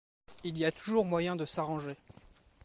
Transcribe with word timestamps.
Il 0.43 0.57
y 0.57 0.65
a 0.65 0.71
toujours 0.71 1.05
moyen 1.05 1.35
de 1.35 1.45
s’arranger. 1.45 1.93